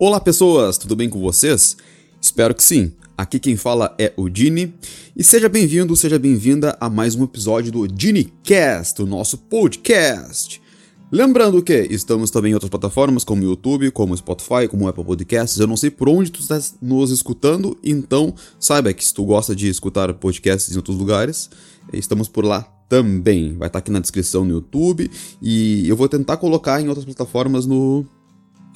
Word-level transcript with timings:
Olá 0.00 0.20
pessoas, 0.20 0.78
tudo 0.78 0.94
bem 0.94 1.10
com 1.10 1.18
vocês? 1.20 1.76
Espero 2.20 2.54
que 2.54 2.62
sim. 2.62 2.92
Aqui 3.16 3.40
quem 3.40 3.56
fala 3.56 3.96
é 3.98 4.12
o 4.16 4.28
Dini 4.28 4.72
e 5.16 5.24
seja 5.24 5.48
bem-vindo, 5.48 5.96
seja 5.96 6.20
bem-vinda 6.20 6.76
a 6.80 6.88
mais 6.88 7.16
um 7.16 7.24
episódio 7.24 7.72
do 7.72 7.88
DiniCast, 7.88 9.02
o 9.02 9.06
nosso 9.06 9.36
podcast. 9.36 10.62
Lembrando 11.10 11.60
que 11.60 11.74
estamos 11.90 12.30
também 12.30 12.52
em 12.52 12.54
outras 12.54 12.70
plataformas 12.70 13.24
como 13.24 13.42
YouTube, 13.42 13.90
como 13.90 14.16
Spotify, 14.16 14.68
como 14.70 14.86
Apple 14.86 15.02
Podcasts. 15.02 15.58
Eu 15.58 15.66
não 15.66 15.76
sei 15.76 15.90
por 15.90 16.08
onde 16.08 16.30
tu 16.30 16.38
está 16.38 16.60
nos 16.80 17.10
escutando, 17.10 17.76
então 17.82 18.32
saiba 18.60 18.92
que 18.92 19.04
se 19.04 19.12
tu 19.12 19.24
gosta 19.24 19.52
de 19.56 19.68
escutar 19.68 20.14
podcasts 20.14 20.72
em 20.72 20.76
outros 20.76 20.96
lugares, 20.96 21.50
estamos 21.92 22.28
por 22.28 22.44
lá 22.44 22.62
também. 22.88 23.56
Vai 23.56 23.66
estar 23.66 23.80
aqui 23.80 23.90
na 23.90 23.98
descrição 23.98 24.44
no 24.44 24.52
YouTube 24.52 25.10
e 25.42 25.88
eu 25.88 25.96
vou 25.96 26.08
tentar 26.08 26.36
colocar 26.36 26.80
em 26.80 26.86
outras 26.86 27.04
plataformas 27.04 27.66
no 27.66 28.06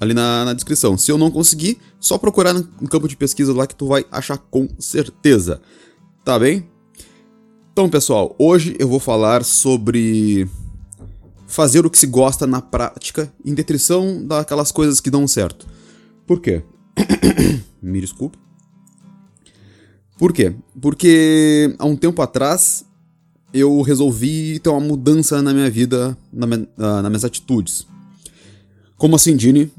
ali 0.03 0.15
na, 0.15 0.47
na 0.47 0.53
descrição. 0.53 0.99
Se 0.99 1.13
eu 1.13 1.17
não 1.17 1.31
conseguir, 1.31 1.79
só 2.01 2.19
procurar 2.19 2.53
no, 2.53 2.69
no 2.81 2.89
campo 2.89 3.07
de 3.07 3.17
pesquisa 3.17 3.55
lá 3.55 3.69
que 3.69 3.77
tu 3.77 3.87
vai 3.87 4.05
achar 4.11 4.37
com 4.37 4.69
certeza. 4.77 5.63
Tá 6.25 6.37
bem? 6.37 6.69
Então, 7.73 7.89
pessoal, 7.89 8.35
hoje 8.37 8.75
eu 8.81 8.89
vou 8.89 8.99
falar 8.99 9.45
sobre 9.45 10.49
fazer 11.47 11.87
o 11.87 11.91
que 11.91 11.97
se 11.97 12.09
gosta 12.09 12.49
na 12.49 12.61
prática 12.61 13.33
em 13.45 13.55
detrição 13.55 14.27
daquelas 14.27 14.73
coisas 14.73 15.01
que 15.01 15.09
dão 15.09 15.29
certo. 15.29 15.69
Por 16.27 16.41
quê? 16.41 16.65
Me 17.81 18.01
desculpe. 18.01 18.37
Por 20.19 20.33
quê? 20.33 20.53
Porque 20.81 21.77
há 21.79 21.87
um 21.87 21.95
tempo 21.95 22.21
atrás 22.23 22.85
eu 23.55 23.81
resolvi 23.83 24.59
ter 24.59 24.69
uma 24.69 24.81
mudança 24.81 25.41
na 25.41 25.55
minha 25.55 25.71
vida, 25.71 26.19
na, 26.33 26.47
nas 26.47 27.09
minhas 27.09 27.25
atitudes. 27.25 27.87
Como 28.97 29.15
assim, 29.15 29.37
Dini? 29.37 29.71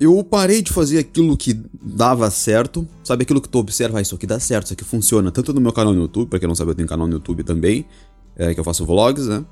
Eu 0.00 0.22
parei 0.24 0.60
de 0.60 0.72
fazer 0.72 0.98
aquilo 0.98 1.36
que 1.36 1.58
dava 1.80 2.30
certo, 2.30 2.86
sabe? 3.02 3.22
Aquilo 3.22 3.40
que 3.40 3.48
tu 3.48 3.58
observa, 3.58 4.00
isso 4.00 4.14
aqui 4.14 4.26
dá 4.26 4.40
certo, 4.40 4.66
isso 4.66 4.74
aqui 4.74 4.84
funciona, 4.84 5.30
tanto 5.30 5.52
no 5.52 5.60
meu 5.60 5.72
canal 5.72 5.94
no 5.94 6.02
YouTube, 6.02 6.28
pra 6.28 6.38
quem 6.38 6.48
não 6.48 6.54
sabe, 6.54 6.72
eu 6.72 6.74
tenho 6.74 6.88
canal 6.88 7.06
no 7.06 7.14
YouTube 7.14 7.44
também, 7.44 7.86
é, 8.36 8.52
que 8.52 8.58
eu 8.58 8.64
faço 8.64 8.84
vlogs, 8.84 9.26
né? 9.26 9.44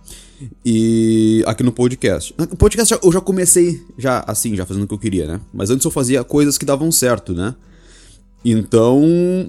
E 0.64 1.44
aqui 1.46 1.62
no 1.62 1.70
podcast. 1.70 2.34
No 2.36 2.56
podcast 2.56 2.98
eu 3.00 3.12
já 3.12 3.20
comecei, 3.20 3.80
já 3.96 4.24
assim, 4.26 4.56
já 4.56 4.66
fazendo 4.66 4.82
o 4.84 4.88
que 4.88 4.94
eu 4.94 4.98
queria, 4.98 5.26
né? 5.26 5.40
Mas 5.52 5.70
antes 5.70 5.84
eu 5.84 5.90
fazia 5.90 6.24
coisas 6.24 6.58
que 6.58 6.64
davam 6.64 6.90
certo, 6.90 7.32
né? 7.32 7.54
Então, 8.44 9.48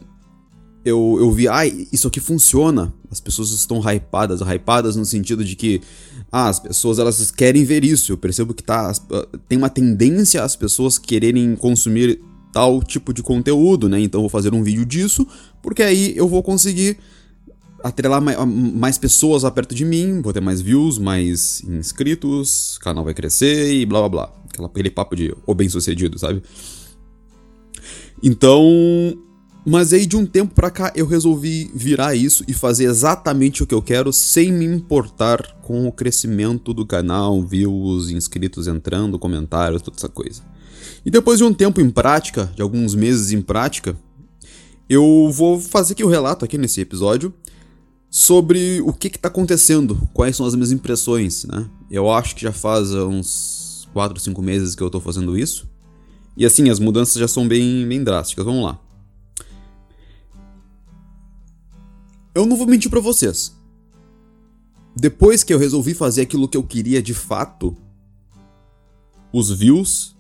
eu, 0.86 1.18
eu 1.20 1.32
vi, 1.32 1.48
ah, 1.48 1.66
isso 1.66 2.08
aqui 2.08 2.20
funciona. 2.20 2.94
As 3.10 3.20
pessoas 3.20 3.52
estão 3.52 3.80
hypadas, 3.80 4.42
hypadas 4.42 4.96
no 4.96 5.06
sentido 5.06 5.44
de 5.44 5.56
que 5.56 5.82
ah, 6.32 6.50
as 6.50 6.60
pessoas 6.60 7.00
elas 7.00 7.32
querem 7.32 7.64
ver 7.64 7.84
isso. 7.84 8.12
Eu 8.12 8.18
percebo 8.18 8.54
que 8.54 8.64
tá, 8.64 8.92
ah, 8.92 9.28
tem 9.48 9.58
uma 9.58 9.70
tendência 9.70 10.44
as 10.44 10.56
pessoas 10.56 10.98
quererem 10.98 11.56
consumir 11.56 12.20
tal 12.52 12.84
tipo 12.84 13.14
de 13.14 13.24
conteúdo, 13.24 13.88
né? 13.88 14.00
Então 14.00 14.20
eu 14.20 14.24
vou 14.24 14.30
fazer 14.30 14.54
um 14.54 14.62
vídeo 14.62 14.86
disso, 14.86 15.26
porque 15.62 15.82
aí 15.82 16.14
eu 16.16 16.28
vou 16.28 16.44
conseguir 16.44 16.98
atrelar 17.84 18.22
mais 18.48 18.98
pessoas 18.98 19.44
perto 19.52 19.76
de 19.76 19.84
mim, 19.84 20.22
vou 20.22 20.32
ter 20.32 20.40
mais 20.40 20.62
views, 20.62 20.98
mais 20.98 21.62
inscritos, 21.64 22.78
o 22.78 22.80
canal 22.80 23.04
vai 23.04 23.14
crescer 23.14 23.74
e 23.74 23.86
blá 23.86 24.00
blá 24.02 24.10
blá. 24.10 24.66
Aquele 24.66 24.90
papo 24.90 25.16
de 25.16 25.36
o 25.46 25.56
bem 25.56 25.68
sucedido, 25.68 26.18
sabe? 26.20 26.44
Então, 28.22 28.64
mas 29.66 29.94
aí 29.94 30.06
de 30.06 30.18
um 30.18 30.26
tempo 30.26 30.54
pra 30.54 30.70
cá 30.70 30.92
eu 30.96 31.06
resolvi 31.06 31.72
virar 31.74 32.16
isso 32.16 32.44
e 32.48 32.54
fazer 32.54 32.86
exatamente 32.86 33.64
o 33.64 33.68
que 33.68 33.74
eu 33.74 33.82
quero 33.82 34.12
sem 34.12 34.52
me 34.52 34.66
importar 34.66 35.56
com 35.62 35.88
o 35.88 35.92
crescimento 35.92 36.74
do 36.74 36.86
canal, 36.86 37.42
views, 37.42 38.10
inscritos 38.10 38.68
entrando, 38.68 39.18
comentários, 39.18 39.82
toda 39.82 39.98
essa 39.98 40.10
coisa. 40.10 40.42
E 41.06 41.12
depois 41.12 41.38
de 41.38 41.46
um 41.46 41.54
tempo 41.54 41.80
em 41.80 41.90
prática, 41.90 42.52
de 42.56 42.62
alguns 42.62 42.94
meses 42.94 43.32
em 43.32 43.42
prática, 43.42 43.98
eu 44.90 45.30
vou 45.32 45.60
fazer 45.60 45.94
aqui 45.94 46.04
o 46.04 46.08
um 46.08 46.10
relato 46.10 46.44
aqui 46.44 46.58
nesse 46.58 46.82
episódio 46.82 47.34
sobre 48.10 48.82
o 48.82 48.94
que 48.94 49.08
está 49.08 49.28
acontecendo, 49.28 50.08
quais 50.14 50.36
são 50.36 50.46
as 50.46 50.54
minhas 50.54 50.72
impressões, 50.72 51.46
né? 51.46 51.66
Eu 51.90 52.12
acho 52.12 52.36
que 52.36 52.42
já 52.42 52.52
faz 52.52 52.94
uns 52.94 53.88
4, 53.94 54.20
5 54.20 54.42
meses 54.42 54.76
que 54.76 54.84
eu 54.84 54.88
estou 54.88 55.02
fazendo 55.02 55.38
isso. 55.38 55.68
E 56.36 56.46
assim, 56.46 56.70
as 56.70 56.80
mudanças 56.80 57.16
já 57.16 57.28
são 57.28 57.48
bem, 57.48 57.88
bem 57.88 58.04
drásticas. 58.04 58.46
Vamos 58.46 58.64
lá. 58.64 58.80
Eu 62.36 62.46
não 62.46 62.58
vou 62.58 62.68
mentir 62.68 62.90
para 62.90 63.00
vocês. 63.00 63.56
Depois 64.96 65.44
que 65.44 65.54
eu 65.54 65.60
resolvi 65.60 65.94
fazer 65.94 66.22
aquilo 66.22 66.48
que 66.48 66.58
eu 66.58 66.64
queria 66.64 67.02
de 67.02 67.14
fato, 67.14 67.76
os 69.32 69.52
views, 69.52 70.16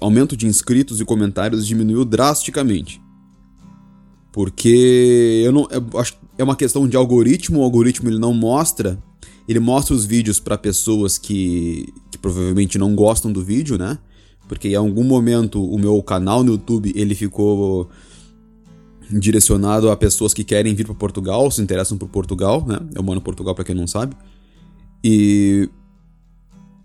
aumento 0.00 0.36
de 0.36 0.46
inscritos 0.46 1.00
e 1.00 1.04
comentários 1.04 1.66
diminuiu 1.66 2.04
drasticamente. 2.04 3.00
Porque 4.32 5.42
eu 5.44 5.52
não, 5.52 5.66
eu 5.70 5.98
acho 5.98 6.16
é 6.38 6.44
uma 6.44 6.56
questão 6.56 6.88
de 6.88 6.96
algoritmo, 6.96 7.60
o 7.60 7.62
algoritmo 7.62 8.08
ele 8.08 8.18
não 8.18 8.32
mostra, 8.32 9.02
ele 9.46 9.60
mostra 9.60 9.94
os 9.94 10.06
vídeos 10.06 10.40
para 10.40 10.56
pessoas 10.56 11.18
que, 11.18 11.92
que 12.10 12.16
provavelmente 12.16 12.78
não 12.78 12.94
gostam 12.94 13.30
do 13.30 13.44
vídeo, 13.44 13.76
né? 13.76 13.98
Porque 14.48 14.68
em 14.68 14.74
algum 14.74 15.04
momento 15.04 15.62
o 15.62 15.78
meu 15.78 16.02
canal 16.02 16.42
no 16.42 16.52
YouTube 16.52 16.92
ele 16.94 17.14
ficou 17.14 17.90
direcionado 19.12 19.90
a 19.90 19.96
pessoas 19.96 20.32
que 20.32 20.44
querem 20.44 20.74
vir 20.74 20.86
para 20.86 20.94
Portugal, 20.94 21.50
se 21.50 21.60
interessam 21.60 21.98
por 21.98 22.08
Portugal, 22.08 22.64
né? 22.66 22.78
Eu 22.94 23.02
moro 23.02 23.18
em 23.18 23.22
Portugal 23.22 23.54
para 23.54 23.64
quem 23.64 23.74
não 23.74 23.86
sabe. 23.86 24.14
E 25.02 25.68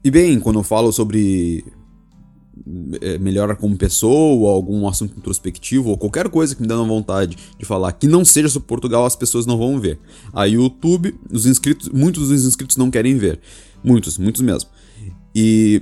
e 0.05 0.11
bem, 0.11 0.39
quando 0.39 0.59
eu 0.59 0.63
falo 0.63 0.91
sobre 0.91 1.65
é, 3.01 3.17
melhorar 3.17 3.55
como 3.55 3.75
pessoa, 3.75 4.53
algum 4.53 4.87
assunto 4.87 5.17
introspectivo, 5.17 5.89
ou 5.89 5.97
qualquer 5.97 6.29
coisa 6.29 6.55
que 6.55 6.61
me 6.61 6.67
dê 6.67 6.75
vontade 6.75 7.35
de 7.57 7.65
falar 7.65 7.91
que 7.93 8.07
não 8.07 8.23
seja 8.23 8.47
sobre 8.47 8.67
Portugal, 8.67 9.03
as 9.03 9.15
pessoas 9.15 9.47
não 9.47 9.57
vão 9.57 9.79
ver. 9.79 9.99
A 10.31 10.45
YouTube, 10.45 11.15
os 11.31 11.47
inscritos, 11.47 11.89
muitos 11.89 12.29
dos 12.29 12.45
inscritos 12.45 12.77
não 12.77 12.91
querem 12.91 13.17
ver. 13.17 13.39
Muitos, 13.83 14.19
muitos 14.19 14.41
mesmo. 14.41 14.69
E 15.33 15.81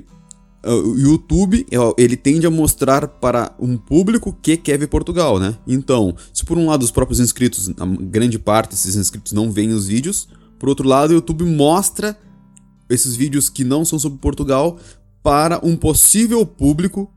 o 0.65 0.97
YouTube 0.97 1.65
ele 1.97 2.15
tende 2.15 2.47
a 2.47 2.51
mostrar 2.51 3.07
para 3.07 3.53
um 3.59 3.77
público 3.77 4.35
que 4.41 4.55
quer 4.55 4.77
ver 4.77 4.87
Portugal, 4.87 5.39
né? 5.39 5.57
Então, 5.67 6.15
se 6.33 6.45
por 6.45 6.57
um 6.57 6.67
lado 6.67 6.83
os 6.83 6.91
próprios 6.91 7.19
inscritos, 7.19 7.69
a 7.77 7.85
grande 7.85 8.39
parte 8.39 8.71
desses 8.71 8.95
inscritos 8.95 9.33
não 9.33 9.51
veem 9.51 9.73
os 9.73 9.87
vídeos, 9.87 10.27
por 10.57 10.69
outro 10.69 10.87
lado 10.87 11.11
o 11.11 11.13
YouTube 11.15 11.43
mostra 11.43 12.17
esses 12.89 13.15
vídeos 13.15 13.49
que 13.49 13.63
não 13.63 13.83
são 13.83 13.99
sobre 13.99 14.19
Portugal 14.19 14.77
para 15.21 15.59
um 15.63 15.75
possível 15.75 16.45
público 16.45 17.11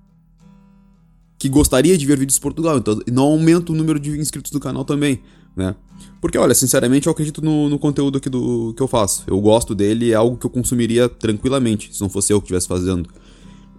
que 1.38 1.48
gostaria 1.48 1.96
de 1.96 2.06
ver 2.06 2.18
vídeos 2.18 2.36
de 2.36 2.40
Portugal. 2.40 2.78
Então, 2.78 2.98
não 3.12 3.24
aumenta 3.24 3.70
o 3.70 3.74
número 3.74 4.00
de 4.00 4.18
inscritos 4.18 4.50
do 4.50 4.58
canal 4.58 4.84
também, 4.84 5.20
né? 5.54 5.74
Porque, 6.20 6.38
olha, 6.38 6.54
sinceramente, 6.54 7.06
eu 7.06 7.12
acredito 7.12 7.42
no, 7.42 7.68
no 7.68 7.78
conteúdo 7.78 8.18
aqui 8.18 8.30
do 8.30 8.72
que 8.74 8.82
eu 8.82 8.88
faço. 8.88 9.22
Eu 9.26 9.40
gosto 9.40 9.74
dele, 9.74 10.12
é 10.12 10.14
algo 10.14 10.36
que 10.36 10.46
eu 10.46 10.50
consumiria 10.50 11.08
tranquilamente, 11.08 11.94
se 11.94 12.00
não 12.00 12.08
fosse 12.08 12.32
eu 12.32 12.40
que 12.40 12.46
estivesse 12.46 12.66
fazendo. 12.66 13.08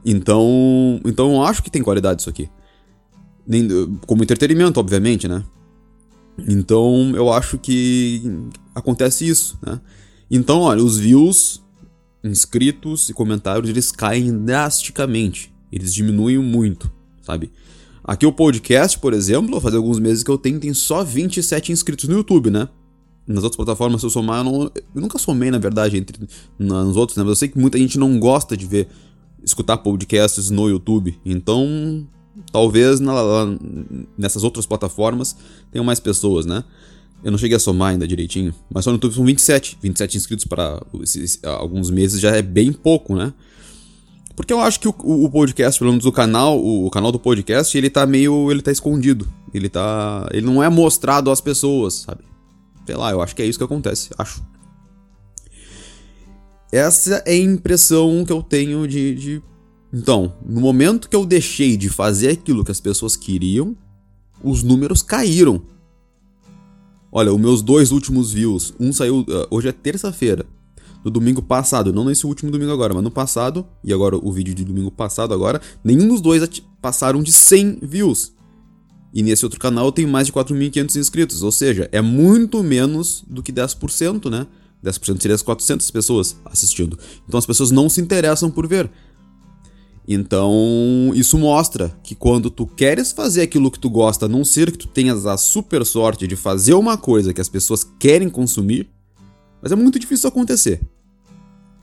Então, 0.09 1.01
então 1.03 1.33
eu 1.33 1.43
acho 1.43 1.61
que 1.61 1.69
tem 1.69 1.83
qualidade 1.83 2.21
isso 2.21 2.29
aqui. 2.29 2.49
Como 4.05 4.23
entretenimento, 4.23 4.79
obviamente, 4.79 5.27
né? 5.27 5.43
Então 6.47 7.11
eu 7.13 7.29
acho 7.29 7.57
que 7.57 8.21
acontece 8.73 9.27
isso, 9.27 9.59
né? 9.61 9.81
Então, 10.31 10.61
olha, 10.61 10.81
os 10.81 10.97
views, 10.97 11.61
inscritos 12.23 13.09
e 13.09 13.13
comentários, 13.13 13.69
eles 13.69 13.91
caem 13.91 14.45
drasticamente. 14.45 15.53
Eles 15.69 15.93
diminuem 15.93 16.37
muito, 16.37 16.89
sabe? 17.21 17.51
Aqui 18.01 18.25
o 18.25 18.31
podcast, 18.31 18.97
por 18.99 19.11
exemplo, 19.11 19.59
faz 19.59 19.75
alguns 19.75 19.99
meses 19.99 20.23
que 20.23 20.31
eu 20.31 20.37
tenho, 20.37 20.57
tem 20.57 20.73
só 20.73 21.03
27 21.03 21.73
inscritos 21.73 22.07
no 22.07 22.15
YouTube, 22.15 22.49
né? 22.49 22.69
Nas 23.27 23.43
outras 23.43 23.57
plataformas, 23.57 23.99
se 23.99 24.07
eu 24.07 24.09
somar, 24.09 24.39
eu, 24.39 24.43
não, 24.45 24.61
eu 24.63 25.01
nunca 25.01 25.17
somei, 25.17 25.51
na 25.51 25.57
verdade, 25.57 25.97
entre 25.97 26.17
nos 26.57 26.95
outros, 26.95 27.17
né? 27.17 27.23
Mas 27.23 27.31
eu 27.31 27.35
sei 27.35 27.49
que 27.49 27.59
muita 27.59 27.77
gente 27.77 27.99
não 27.99 28.17
gosta 28.17 28.55
de 28.55 28.65
ver 28.65 28.87
escutar 29.43 29.77
podcasts 29.77 30.49
no 30.49 30.69
YouTube. 30.69 31.19
Então, 31.25 32.07
talvez 32.51 32.99
na, 32.99 33.13
nessas 34.17 34.43
outras 34.43 34.65
plataformas 34.65 35.35
tenham 35.71 35.85
mais 35.85 35.99
pessoas, 35.99 36.45
né? 36.45 36.63
Eu 37.23 37.31
não 37.31 37.37
cheguei 37.37 37.57
a 37.57 37.59
somar 37.59 37.89
ainda 37.89 38.07
direitinho, 38.07 38.53
mas 38.69 38.83
só 38.83 38.91
no 38.91 38.95
YouTube 38.95 39.15
são 39.15 39.25
27. 39.25 39.77
27 39.81 40.17
inscritos 40.17 40.45
para 40.45 40.79
alguns 41.43 41.89
meses 41.89 42.21
já 42.21 42.35
é 42.35 42.41
bem 42.41 42.71
pouco, 42.71 43.15
né? 43.15 43.33
Porque 44.35 44.53
eu 44.53 44.59
acho 44.59 44.79
que 44.79 44.87
o, 44.87 44.93
o, 44.99 45.29
podcast, 45.31 45.79
pelo 45.79 45.91
menos 45.91 46.05
o 46.05 46.11
canal, 46.11 46.59
o, 46.59 46.85
o, 46.85 46.91
canal 46.91 47.11
do 47.11 47.17
podcast, 47.17 47.75
ele 47.75 47.89
tá 47.89 48.05
meio. 48.05 48.51
ele 48.51 48.61
tá 48.61 48.71
escondido. 48.71 49.27
Ele 49.51 49.67
tá. 49.67 50.29
Ele 50.31 50.45
não 50.45 50.61
é 50.61 50.69
mostrado 50.69 51.31
às 51.31 51.41
pessoas, 51.41 52.05
sabe? 52.05 52.23
Sei 52.85 52.95
lá, 52.95 53.09
eu 53.09 53.19
acho 53.19 53.35
que 53.35 53.41
é 53.41 53.45
isso 53.45 53.57
que 53.57 53.65
acontece, 53.65 54.11
acho. 54.15 54.43
Essa 56.71 57.23
é 57.25 57.33
a 57.33 57.37
impressão 57.37 58.23
que 58.25 58.31
eu 58.31 58.43
tenho 58.43 58.87
de, 58.87 59.15
de. 59.15 59.41
Então, 59.93 60.33
no 60.45 60.59
momento 60.59 61.09
que 61.09 61.15
eu 61.15 61.25
deixei 61.25 61.77
de 61.77 61.89
fazer 61.89 62.29
aquilo 62.29 62.63
que 62.63 62.71
as 62.71 62.81
pessoas 62.81 63.15
queriam, 63.15 63.75
os 64.43 64.63
números 64.63 65.01
caíram. 65.01 65.61
Olha, 67.11 67.33
os 67.33 67.39
meus 67.39 67.61
dois 67.61 67.91
últimos 67.91 68.33
views, 68.33 68.73
um 68.79 68.91
saiu. 68.91 69.21
Uh, 69.21 69.47
hoje 69.49 69.69
é 69.69 69.71
terça-feira. 69.71 70.45
no 71.05 71.11
domingo 71.11 71.41
passado, 71.41 71.93
não 71.93 72.03
nesse 72.03 72.27
último 72.27 72.51
domingo 72.51 72.71
agora, 72.71 72.93
mas 72.93 73.03
no 73.03 73.11
passado, 73.11 73.65
e 73.81 73.93
agora 73.93 74.17
o 74.17 74.31
vídeo 74.31 74.53
de 74.53 74.65
domingo 74.65 74.91
passado 74.91 75.33
agora, 75.33 75.61
nenhum 75.81 76.09
dos 76.09 76.19
dois 76.19 76.61
passaram 76.81 77.23
de 77.23 77.31
100 77.31 77.79
views. 77.81 78.33
E 79.13 79.23
nesse 79.23 79.45
outro 79.45 79.59
canal 79.59 79.85
eu 79.85 79.91
tenho 79.91 80.09
mais 80.09 80.27
de 80.27 80.33
4.500 80.33 80.95
inscritos, 80.97 81.43
ou 81.43 81.51
seja, 81.51 81.87
é 81.93 82.01
muito 82.01 82.61
menos 82.61 83.23
do 83.25 83.41
que 83.41 83.53
10%, 83.53 84.29
né? 84.29 84.45
10% 84.87 85.21
seria 85.21 85.35
as 85.35 85.41
400 85.41 85.89
pessoas 85.91 86.37
assistindo. 86.45 86.97
Então 87.27 87.37
as 87.37 87.45
pessoas 87.45 87.71
não 87.71 87.89
se 87.89 88.01
interessam 88.01 88.49
por 88.49 88.67
ver. 88.67 88.89
Então, 90.07 91.11
isso 91.13 91.37
mostra 91.37 91.93
que 92.01 92.15
quando 92.15 92.49
tu 92.49 92.65
queres 92.65 93.11
fazer 93.11 93.41
aquilo 93.41 93.69
que 93.69 93.77
tu 93.77 93.89
gosta, 93.89 94.25
a 94.25 94.29
não 94.29 94.45
ser 94.45 94.71
que 94.71 94.77
tu 94.77 94.87
tenhas 94.87 95.25
a 95.25 95.35
super 95.35 95.85
sorte 95.85 96.25
de 96.25 96.37
fazer 96.37 96.75
uma 96.75 96.97
coisa 96.97 97.33
que 97.33 97.41
as 97.41 97.49
pessoas 97.49 97.85
querem 97.99 98.29
consumir, 98.29 98.89
mas 99.61 99.73
é 99.73 99.75
muito 99.75 99.99
difícil 99.99 100.29
acontecer. 100.29 100.79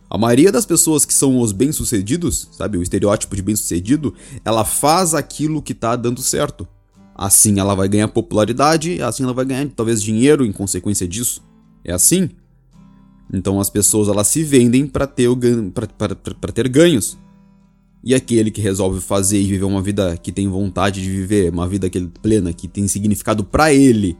A 0.08 0.16
maioria 0.16 0.50
das 0.50 0.64
pessoas 0.64 1.04
que 1.04 1.12
são 1.12 1.38
os 1.38 1.52
bem-sucedidos, 1.52 2.48
sabe, 2.52 2.78
o 2.78 2.82
estereótipo 2.82 3.36
de 3.36 3.42
bem-sucedido, 3.42 4.14
ela 4.42 4.64
faz 4.64 5.12
aquilo 5.12 5.60
que 5.60 5.74
tá 5.74 5.94
dando 5.94 6.22
certo. 6.22 6.66
Assim 7.14 7.60
ela 7.60 7.74
vai 7.74 7.88
ganhar 7.88 8.08
popularidade, 8.08 9.02
assim 9.02 9.22
ela 9.22 9.34
vai 9.34 9.44
ganhar 9.44 9.68
talvez 9.68 10.02
dinheiro 10.02 10.46
em 10.46 10.52
consequência 10.52 11.06
disso. 11.06 11.42
É 11.84 11.92
assim. 11.92 12.30
Então 13.34 13.58
as 13.58 13.68
pessoas 13.68 14.08
elas 14.08 14.28
se 14.28 14.44
vendem 14.44 14.86
para 14.86 15.08
ter, 15.08 15.28
ter 16.54 16.68
ganhos. 16.68 17.18
E 18.02 18.14
aquele 18.14 18.50
que 18.50 18.60
resolve 18.60 19.00
fazer 19.00 19.40
e 19.40 19.44
viver 19.44 19.64
uma 19.64 19.82
vida 19.82 20.16
que 20.16 20.30
tem 20.30 20.46
vontade 20.46 21.02
de 21.02 21.10
viver, 21.10 21.52
uma 21.52 21.66
vida 21.66 21.90
que 21.90 22.00
plena, 22.22 22.52
que 22.52 22.68
tem 22.68 22.86
significado 22.86 23.42
para 23.42 23.72
ele, 23.72 24.16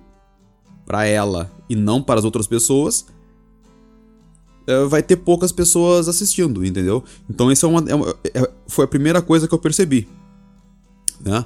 para 0.85 1.05
ela 1.05 1.53
e 1.69 1.77
não 1.77 2.03
para 2.03 2.19
as 2.19 2.25
outras 2.25 2.49
pessoas, 2.49 3.07
é, 4.67 4.85
vai 4.87 5.03
ter 5.03 5.17
poucas 5.17 5.53
pessoas 5.53 6.09
assistindo, 6.09 6.65
entendeu? 6.65 7.05
Então 7.31 7.51
essa 7.51 7.67
é 7.67 7.69
uma, 7.69 7.85
é 7.87 7.95
uma 7.95 8.17
é, 8.35 8.51
foi 8.67 8.85
a 8.85 8.89
primeira 8.89 9.23
coisa 9.23 9.47
que 9.47 9.55
eu 9.55 9.59
percebi, 9.59 10.09
né? 11.21 11.45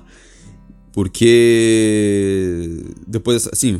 Porque 0.92 2.84
depois 3.06 3.46
assim, 3.52 3.78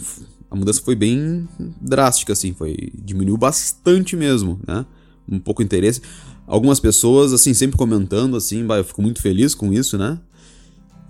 a 0.51 0.57
mudança 0.57 0.81
foi 0.83 0.95
bem 0.95 1.47
drástica 1.81 2.33
assim, 2.33 2.55
foi 2.55 2.77
diminuiu 2.95 3.37
bastante 3.37 4.17
mesmo, 4.17 4.61
né? 4.67 4.87
Um 5.31 5.39
pouco 5.39 5.63
interesse. 5.63 6.01
Algumas 6.47 6.81
pessoas, 6.81 7.35
assim, 7.35 7.53
sempre 7.53 7.77
comentando, 7.77 8.35
assim, 8.35 8.67
eu 8.67 8.85
fico 8.85 9.03
muito 9.03 9.21
feliz 9.21 9.55
com 9.55 9.71
isso, 9.73 9.99
né? 9.99 10.19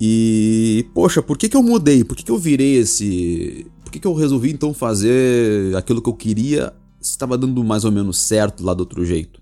E, 0.00 0.86
poxa, 0.94 1.22
por 1.22 1.38
que, 1.38 1.48
que 1.48 1.56
eu 1.56 1.62
mudei? 1.62 2.02
Por 2.02 2.16
que, 2.16 2.24
que 2.24 2.30
eu 2.30 2.38
virei 2.38 2.76
esse. 2.76 3.66
Por 3.84 3.92
que, 3.92 4.00
que 4.00 4.06
eu 4.06 4.14
resolvi 4.14 4.50
então 4.50 4.74
fazer 4.74 5.74
aquilo 5.76 6.02
que 6.02 6.08
eu 6.08 6.14
queria 6.14 6.72
se 7.00 7.10
estava 7.10 7.38
dando 7.38 7.62
mais 7.64 7.84
ou 7.84 7.92
menos 7.92 8.18
certo 8.18 8.64
lá 8.64 8.74
do 8.74 8.80
outro 8.80 9.04
jeito? 9.04 9.40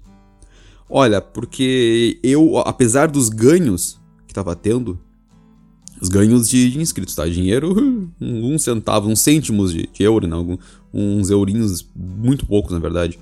Olha, 0.88 1.20
porque 1.20 2.18
eu, 2.22 2.58
apesar 2.58 3.10
dos 3.10 3.28
ganhos 3.28 3.98
que 4.26 4.32
estava 4.32 4.54
tendo, 4.54 4.98
os 6.00 6.08
ganhos 6.08 6.48
de, 6.48 6.78
inscritos, 6.78 7.14
tá? 7.14 7.26
Dinheiro, 7.26 7.74
um 8.20 8.58
centavo, 8.58 9.08
uns 9.08 9.20
cêntimos 9.20 9.72
de, 9.72 9.88
de 9.92 10.02
euro, 10.02 10.26
né? 10.26 10.58
uns 10.92 11.30
eurinhos, 11.30 11.86
muito 11.94 12.46
poucos 12.46 12.72
na 12.72 12.78
verdade 12.78 13.18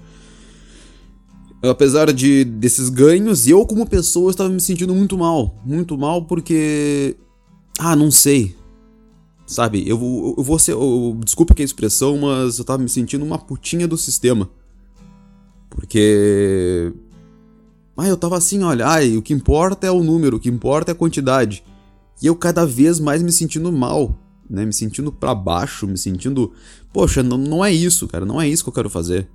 apesar 1.71 2.13
de 2.13 2.45
desses 2.45 2.89
ganhos, 2.89 3.47
eu 3.47 3.65
como 3.67 3.89
pessoa 3.89 4.31
estava 4.31 4.51
me 4.51 4.61
sentindo 4.61 4.95
muito 4.95 5.17
mal, 5.17 5.61
muito 5.65 5.97
mal 5.97 6.25
porque 6.25 7.17
ah, 7.79 7.97
não 7.97 8.11
sei. 8.11 8.55
Sabe, 9.47 9.87
eu, 9.87 9.99
eu, 10.01 10.35
eu 10.39 10.43
vou 10.43 10.59
ser, 10.59 10.73
eu, 10.73 11.19
desculpa 11.23 11.55
que 11.55 11.61
a 11.61 11.65
expressão, 11.65 12.17
mas 12.19 12.59
eu 12.59 12.65
tava 12.65 12.83
me 12.83 12.89
sentindo 12.89 13.25
uma 13.25 13.39
putinha 13.39 13.87
do 13.87 13.97
sistema. 13.97 14.49
Porque 15.69 16.93
ah, 17.97 18.09
eu 18.09 18.17
tava 18.17 18.39
assim, 18.39 18.63
olha, 18.63 18.87
ai, 18.87 19.17
o 19.17 19.23
que 19.23 19.35
importa 19.35 19.87
é 19.87 19.91
o 19.91 20.03
número, 20.03 20.39
o 20.39 20.41
que 20.41 20.49
importa 20.49 20.93
é 20.93 20.95
a 20.95 20.97
quantidade. 20.97 21.63
E 22.23 22.27
eu 22.27 22.37
cada 22.37 22.65
vez 22.65 23.01
mais 23.01 23.23
me 23.23 23.33
sentindo 23.33 23.71
mal, 23.73 24.19
né? 24.49 24.65
Me 24.65 24.73
sentindo 24.73 25.13
para 25.13 25.35
baixo, 25.35 25.87
me 25.87 25.99
sentindo, 25.99 26.53
poxa, 26.93 27.23
não, 27.23 27.37
não 27.37 27.65
é 27.65 27.73
isso, 27.73 28.07
cara, 28.07 28.25
não 28.25 28.41
é 28.41 28.49
isso 28.49 28.63
que 28.63 28.69
eu 28.69 28.75
quero 28.75 28.91
fazer. 28.91 29.29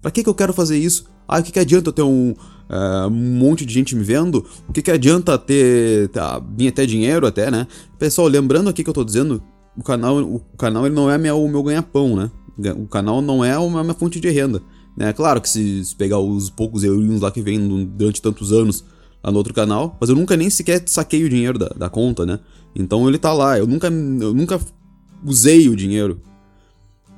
Pra 0.00 0.10
que, 0.10 0.22
que 0.22 0.28
eu 0.28 0.34
quero 0.34 0.52
fazer 0.52 0.78
isso? 0.78 1.04
Ah, 1.28 1.38
o 1.38 1.42
que, 1.42 1.52
que 1.52 1.58
adianta 1.58 1.90
eu 1.90 1.92
ter 1.92 2.02
um, 2.02 2.30
uh, 2.32 3.06
um 3.08 3.38
monte 3.38 3.66
de 3.66 3.72
gente 3.72 3.94
me 3.94 4.02
vendo? 4.02 4.46
O 4.68 4.72
que, 4.72 4.82
que 4.82 4.90
adianta 4.90 5.36
ter. 5.38 6.08
Tá, 6.08 6.42
vir 6.56 6.68
até 6.68 6.86
dinheiro 6.86 7.26
até, 7.26 7.50
né? 7.50 7.66
Pessoal, 7.98 8.26
lembrando 8.26 8.68
aqui 8.68 8.82
que 8.82 8.90
eu 8.90 8.94
tô 8.94 9.04
dizendo, 9.04 9.42
o 9.76 9.82
canal, 9.82 10.18
o 10.18 10.40
canal 10.56 10.86
ele 10.86 10.94
não 10.94 11.10
é 11.10 11.18
minha, 11.18 11.34
o 11.34 11.48
meu 11.48 11.62
ganha-pão, 11.62 12.16
né? 12.16 12.30
O 12.76 12.86
canal 12.86 13.22
não 13.22 13.44
é 13.44 13.52
a 13.52 13.60
minha 13.60 13.94
fonte 13.94 14.20
de 14.20 14.28
renda. 14.30 14.62
Né? 14.96 15.12
Claro 15.12 15.40
que 15.40 15.48
se, 15.48 15.84
se 15.84 15.94
pegar 15.94 16.18
os 16.18 16.50
poucos 16.50 16.84
eurinhos 16.84 17.20
lá 17.20 17.30
que 17.30 17.40
vem 17.40 17.86
durante 17.86 18.20
tantos 18.20 18.52
anos 18.52 18.84
lá 19.22 19.30
no 19.30 19.38
outro 19.38 19.52
canal, 19.54 19.96
mas 20.00 20.08
eu 20.08 20.16
nunca 20.16 20.36
nem 20.36 20.48
sequer 20.48 20.82
saquei 20.86 21.24
o 21.24 21.28
dinheiro 21.28 21.58
da, 21.58 21.68
da 21.68 21.90
conta, 21.90 22.24
né? 22.24 22.40
Então 22.74 23.08
ele 23.08 23.18
tá 23.18 23.32
lá. 23.32 23.58
Eu 23.58 23.66
nunca, 23.66 23.88
eu 23.88 24.34
nunca 24.34 24.60
usei 25.24 25.68
o 25.68 25.76
dinheiro 25.76 26.20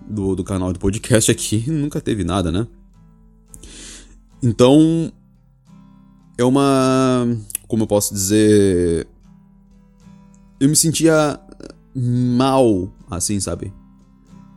do, 0.08 0.34
do 0.34 0.44
canal 0.44 0.72
do 0.72 0.78
podcast 0.78 1.30
aqui 1.30 1.64
nunca 1.70 2.00
teve 2.00 2.24
nada, 2.24 2.50
né? 2.50 2.66
Então, 4.42 5.12
é 6.36 6.44
uma. 6.44 7.26
Como 7.68 7.84
eu 7.84 7.86
posso 7.86 8.12
dizer. 8.12 9.06
Eu 10.58 10.68
me 10.68 10.76
sentia 10.76 11.40
mal, 11.94 12.92
assim, 13.10 13.38
sabe? 13.38 13.72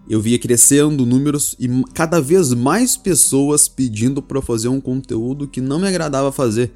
Eu 0.07 0.21
via 0.21 0.37
crescendo 0.37 1.05
números 1.05 1.55
e 1.59 1.67
cada 1.93 2.21
vez 2.21 2.53
mais 2.53 2.95
pessoas 2.95 3.67
pedindo 3.67 4.21
para 4.21 4.41
fazer 4.41 4.67
um 4.67 4.79
conteúdo 4.79 5.47
que 5.47 5.59
não 5.59 5.79
me 5.79 5.87
agradava 5.87 6.31
fazer, 6.31 6.71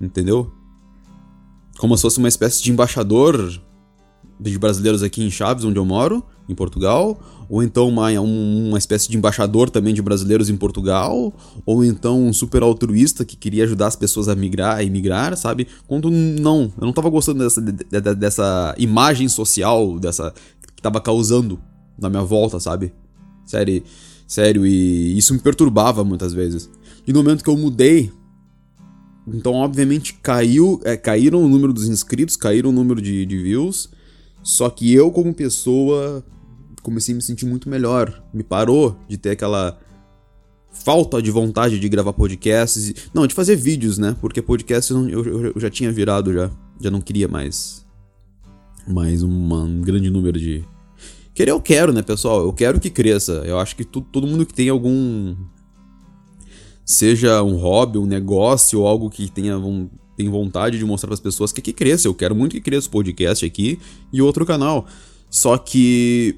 entendeu? 0.00 0.52
Como 1.78 1.96
se 1.96 2.02
fosse 2.02 2.18
uma 2.18 2.28
espécie 2.28 2.62
de 2.62 2.70
embaixador 2.70 3.60
de 4.38 4.58
brasileiros 4.58 5.02
aqui 5.02 5.22
em 5.22 5.30
Chaves, 5.30 5.64
onde 5.64 5.78
eu 5.78 5.84
moro, 5.84 6.24
em 6.48 6.54
Portugal, 6.54 7.20
ou 7.48 7.62
então 7.62 7.88
uma, 7.88 8.10
uma 8.20 8.78
espécie 8.78 9.08
de 9.08 9.16
embaixador 9.16 9.70
também 9.70 9.94
de 9.94 10.02
brasileiros 10.02 10.48
em 10.48 10.56
Portugal, 10.56 11.32
ou 11.64 11.84
então 11.84 12.26
um 12.26 12.32
super 12.32 12.62
altruísta 12.62 13.24
que 13.24 13.36
queria 13.36 13.64
ajudar 13.64 13.88
as 13.88 13.96
pessoas 13.96 14.28
a 14.28 14.34
migrar, 14.34 14.76
a 14.76 14.84
emigrar, 14.84 15.36
sabe? 15.36 15.68
Quando 15.86 16.10
não, 16.10 16.72
eu 16.80 16.86
não 16.86 16.92
tava 16.92 17.08
gostando 17.08 17.44
dessa, 17.44 17.60
dessa 18.14 18.74
imagem 18.78 19.28
social, 19.28 19.98
dessa 19.98 20.32
que 20.74 20.82
tava 20.82 21.00
causando 21.00 21.60
na 21.98 22.08
minha 22.08 22.22
volta, 22.24 22.58
sabe? 22.58 22.92
Sério, 23.44 23.82
sério, 24.26 24.66
e 24.66 25.16
isso 25.16 25.32
me 25.34 25.40
perturbava 25.40 26.02
muitas 26.04 26.32
vezes. 26.32 26.70
E 27.06 27.12
no 27.12 27.22
momento 27.22 27.44
que 27.44 27.50
eu 27.50 27.56
mudei, 27.56 28.10
então 29.26 29.54
obviamente 29.54 30.14
caiu, 30.14 30.80
é, 30.84 30.96
caíram 30.96 31.44
o 31.44 31.48
número 31.48 31.72
dos 31.72 31.88
inscritos, 31.88 32.36
caíram 32.36 32.70
o 32.70 32.72
número 32.72 33.00
de, 33.00 33.24
de 33.26 33.38
views, 33.38 33.90
só 34.42 34.70
que 34.70 34.92
eu 34.92 35.10
como 35.10 35.34
pessoa 35.34 36.24
comecei 36.82 37.14
a 37.14 37.16
me 37.16 37.22
sentir 37.22 37.46
muito 37.46 37.68
melhor. 37.68 38.22
Me 38.32 38.42
parou 38.42 38.96
de 39.08 39.16
ter 39.16 39.30
aquela 39.30 39.78
falta 40.72 41.20
de 41.20 41.30
vontade 41.30 41.78
de 41.78 41.88
gravar 41.88 42.12
podcasts. 42.12 42.94
Não, 43.12 43.26
de 43.26 43.34
fazer 43.34 43.56
vídeos, 43.56 43.98
né? 43.98 44.16
Porque 44.20 44.40
podcast 44.40 44.92
eu, 44.92 45.08
eu, 45.08 45.46
eu 45.54 45.60
já 45.60 45.70
tinha 45.70 45.92
virado 45.92 46.32
já. 46.32 46.50
Já 46.80 46.90
não 46.90 47.00
queria 47.00 47.28
mais. 47.28 47.86
Mais 48.88 49.22
uma, 49.22 49.62
um 49.62 49.80
grande 49.82 50.10
número 50.10 50.38
de. 50.38 50.64
Querer 51.34 51.52
eu 51.52 51.60
quero, 51.60 51.92
né, 51.92 52.02
pessoal? 52.02 52.40
Eu 52.40 52.52
quero 52.52 52.80
que 52.80 52.90
cresça. 52.90 53.42
Eu 53.44 53.58
acho 53.58 53.76
que 53.76 53.84
tu, 53.84 54.00
todo 54.00 54.26
mundo 54.26 54.46
que 54.46 54.54
tem 54.54 54.68
algum. 54.68 55.36
Seja 56.90 57.40
um 57.44 57.54
hobby, 57.54 57.98
um 57.98 58.04
negócio 58.04 58.80
ou 58.80 58.86
algo 58.88 59.08
que 59.08 59.30
tenha 59.30 59.56
tem 60.16 60.28
vontade 60.28 60.76
de 60.76 60.84
mostrar 60.84 61.06
para 61.06 61.14
as 61.14 61.20
pessoas 61.20 61.52
que, 61.52 61.62
que 61.62 61.72
cresça. 61.72 62.08
Eu 62.08 62.14
quero 62.14 62.34
muito 62.34 62.50
que 62.50 62.60
cresça 62.60 62.88
o 62.88 62.90
podcast 62.90 63.46
aqui 63.46 63.78
e 64.12 64.20
outro 64.20 64.44
canal. 64.44 64.84
Só 65.30 65.56
que 65.56 66.36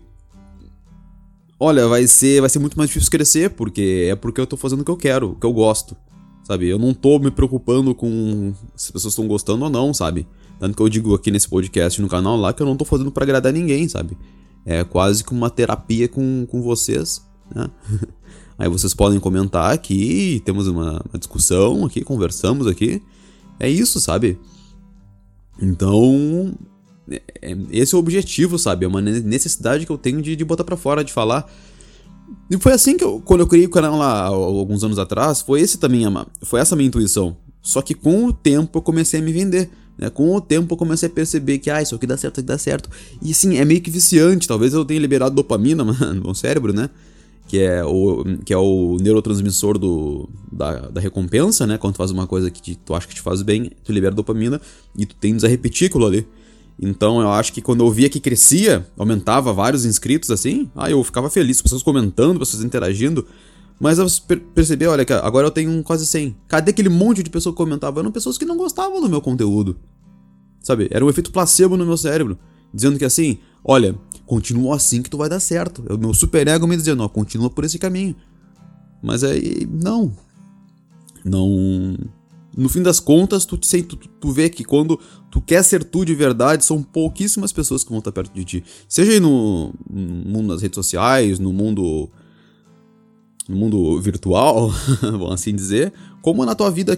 olha, 1.58 1.88
vai 1.88 2.06
ser, 2.06 2.42
vai 2.42 2.50
ser 2.50 2.58
muito 2.58 2.76
mais 2.76 2.90
difícil 2.90 3.10
crescer, 3.10 3.48
porque 3.48 4.08
é 4.10 4.14
porque 4.14 4.42
eu 4.42 4.46
tô 4.46 4.58
fazendo 4.58 4.82
o 4.82 4.84
que 4.84 4.90
eu 4.90 4.96
quero, 4.98 5.30
o 5.30 5.36
que 5.36 5.46
eu 5.46 5.54
gosto. 5.54 5.96
Sabe? 6.44 6.68
Eu 6.68 6.78
não 6.78 6.92
tô 6.92 7.18
me 7.18 7.30
preocupando 7.30 7.94
com 7.94 8.52
se 8.76 8.88
as 8.88 8.90
pessoas 8.90 9.14
estão 9.14 9.26
gostando 9.26 9.64
ou 9.64 9.70
não, 9.70 9.94
sabe? 9.94 10.28
Tanto 10.60 10.76
que 10.76 10.82
eu 10.82 10.88
digo 10.90 11.14
aqui 11.14 11.30
nesse 11.30 11.48
podcast 11.48 11.98
no 12.02 12.08
canal 12.10 12.36
lá 12.36 12.52
que 12.52 12.60
eu 12.60 12.66
não 12.66 12.76
tô 12.76 12.84
fazendo 12.84 13.10
para 13.10 13.24
agradar 13.24 13.54
ninguém, 13.54 13.88
sabe? 13.88 14.18
É 14.66 14.84
quase 14.84 15.24
que 15.24 15.32
uma 15.32 15.48
terapia 15.48 16.08
com, 16.08 16.46
com 16.46 16.60
vocês, 16.60 17.26
né? 17.54 17.70
Aí 18.62 18.68
vocês 18.68 18.94
podem 18.94 19.18
comentar 19.18 19.72
aqui, 19.72 20.40
temos 20.44 20.68
uma, 20.68 21.02
uma 21.10 21.18
discussão 21.18 21.84
aqui, 21.84 22.04
conversamos 22.04 22.68
aqui. 22.68 23.02
É 23.58 23.68
isso, 23.68 23.98
sabe? 23.98 24.38
Então, 25.60 26.54
é, 27.10 27.20
é, 27.42 27.56
esse 27.72 27.92
é 27.92 27.96
o 27.96 27.98
objetivo, 27.98 28.56
sabe? 28.60 28.84
É 28.84 28.88
uma 28.88 29.00
necessidade 29.00 29.84
que 29.84 29.90
eu 29.90 29.98
tenho 29.98 30.22
de, 30.22 30.36
de 30.36 30.44
botar 30.44 30.62
para 30.62 30.76
fora, 30.76 31.02
de 31.02 31.12
falar. 31.12 31.52
E 32.48 32.56
foi 32.56 32.72
assim 32.72 32.96
que 32.96 33.02
eu, 33.02 33.20
quando 33.24 33.40
eu 33.40 33.48
criei 33.48 33.66
o 33.66 33.68
canal 33.68 33.98
lá 33.98 34.26
alguns 34.26 34.84
anos 34.84 34.96
atrás, 35.00 35.40
foi 35.40 35.60
esse 35.60 35.76
também, 35.78 36.04
foi 36.42 36.60
essa 36.60 36.76
minha 36.76 36.86
intuição. 36.86 37.36
Só 37.60 37.82
que 37.82 37.94
com 37.94 38.26
o 38.26 38.32
tempo 38.32 38.78
eu 38.78 38.82
comecei 38.82 39.18
a 39.18 39.22
me 39.24 39.32
vender. 39.32 39.70
Né? 39.98 40.08
Com 40.08 40.32
o 40.36 40.40
tempo 40.40 40.74
eu 40.74 40.78
comecei 40.78 41.08
a 41.08 41.12
perceber 41.12 41.58
que, 41.58 41.68
ah, 41.68 41.82
isso 41.82 41.96
aqui 41.96 42.06
dá 42.06 42.16
certo, 42.16 42.34
isso 42.34 42.40
aqui 42.42 42.46
dá 42.46 42.58
certo. 42.58 42.88
E 43.20 43.32
assim, 43.32 43.56
é 43.56 43.64
meio 43.64 43.80
que 43.80 43.90
viciante. 43.90 44.46
Talvez 44.46 44.72
eu 44.72 44.84
tenha 44.84 45.00
liberado 45.00 45.34
dopamina 45.34 45.82
no 46.14 46.22
meu 46.22 46.34
cérebro, 46.36 46.72
né? 46.72 46.88
Que 47.46 47.60
é 47.60 47.84
o, 47.84 48.24
que 48.44 48.52
é 48.52 48.56
o 48.56 48.96
neurotransmissor 49.00 49.78
do, 49.78 50.28
da, 50.50 50.88
da 50.88 51.00
recompensa, 51.00 51.66
né? 51.66 51.76
Quando 51.76 51.94
tu 51.94 51.98
faz 51.98 52.10
uma 52.10 52.26
coisa 52.26 52.50
que 52.50 52.62
te, 52.62 52.76
tu 52.76 52.94
acha 52.94 53.06
que 53.06 53.14
te 53.14 53.20
faz 53.20 53.42
bem, 53.42 53.70
tu 53.84 53.92
libera 53.92 54.14
dopamina 54.14 54.60
e 54.96 55.04
tu 55.04 55.14
tende 55.16 55.44
a 55.44 55.48
repetir 55.48 55.90
ali. 55.96 56.26
Então 56.80 57.20
eu 57.20 57.30
acho 57.30 57.52
que 57.52 57.60
quando 57.60 57.84
eu 57.84 57.90
via 57.90 58.08
que 58.08 58.18
crescia, 58.18 58.86
aumentava 58.96 59.52
vários 59.52 59.84
inscritos 59.84 60.30
assim, 60.30 60.70
aí 60.74 60.92
eu 60.92 61.04
ficava 61.04 61.28
feliz, 61.28 61.60
pessoas 61.60 61.82
comentando, 61.82 62.38
pessoas 62.38 62.64
interagindo. 62.64 63.26
Mas 63.78 63.98
eu 63.98 64.06
percebi, 64.54 64.86
olha, 64.86 65.04
que 65.04 65.12
agora 65.12 65.46
eu 65.46 65.50
tenho 65.50 65.82
quase 65.82 66.06
100. 66.06 66.36
Cadê 66.46 66.70
aquele 66.70 66.88
monte 66.88 67.22
de 67.22 67.30
pessoas 67.30 67.52
que 67.52 67.56
comentavam? 67.56 68.00
Eram 68.00 68.12
pessoas 68.12 68.38
que 68.38 68.44
não 68.44 68.56
gostavam 68.56 69.00
do 69.00 69.08
meu 69.08 69.20
conteúdo. 69.20 69.76
Sabe? 70.60 70.88
Era 70.90 71.04
um 71.04 71.10
efeito 71.10 71.32
placebo 71.32 71.76
no 71.76 71.84
meu 71.84 71.96
cérebro. 71.96 72.38
Dizendo 72.72 72.96
que 72.98 73.04
assim, 73.04 73.38
olha, 73.64 73.96
continua 74.32 74.76
assim 74.76 75.02
que 75.02 75.10
tu 75.10 75.18
vai 75.18 75.28
dar 75.28 75.40
certo. 75.40 75.84
O 75.90 75.98
meu 75.98 76.14
super 76.14 76.48
ego 76.48 76.66
me 76.66 76.74
dizendo, 76.74 77.02
ó, 77.02 77.08
continua 77.08 77.50
por 77.50 77.64
esse 77.64 77.78
caminho. 77.78 78.16
Mas 79.02 79.22
aí, 79.22 79.68
não. 79.70 80.10
Não. 81.22 81.94
No 82.56 82.66
fim 82.70 82.82
das 82.82 82.98
contas, 82.98 83.44
tu, 83.44 83.58
tu, 83.58 83.96
tu 83.96 84.32
vê 84.32 84.48
que 84.48 84.64
quando 84.64 84.98
tu 85.30 85.38
quer 85.42 85.62
ser 85.62 85.84
tu 85.84 86.02
de 86.02 86.14
verdade, 86.14 86.64
são 86.64 86.82
pouquíssimas 86.82 87.52
pessoas 87.52 87.84
que 87.84 87.90
vão 87.90 87.98
estar 87.98 88.10
perto 88.10 88.32
de 88.32 88.42
ti. 88.42 88.64
Seja 88.88 89.12
aí 89.12 89.20
no, 89.20 89.74
no 89.90 90.30
mundo 90.30 90.48
das 90.48 90.62
redes 90.62 90.76
sociais, 90.76 91.38
no 91.38 91.52
mundo. 91.52 92.08
No 93.46 93.56
mundo 93.56 94.00
virtual, 94.00 94.70
vamos 95.02 95.32
assim 95.32 95.54
dizer, 95.54 95.92
como 96.22 96.46
na 96.46 96.54
tua 96.54 96.70
vida 96.70 96.96